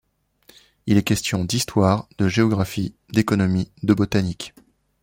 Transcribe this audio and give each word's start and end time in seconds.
Il 0.87 0.97
est 0.97 1.03
question 1.03 1.45
d’histoire, 1.45 2.09
de 2.17 2.27
géographie, 2.27 2.95
d’économie, 3.11 3.69
de 3.83 3.93
botanique. 3.93 4.55